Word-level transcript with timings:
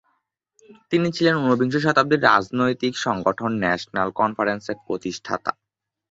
তিনি 0.91 1.07
ছিলেন 1.11 1.35
ঊনবিংশ 1.41 1.75
শতাব্দীর 1.77 2.25
রাজনৈতিক 2.29 2.93
সংগঠন 2.97 3.51
ন্যাশনাল 3.63 4.09
কনফারেন্সের 4.19 4.77
প্রতিষ্ঠাতা। 4.85 5.51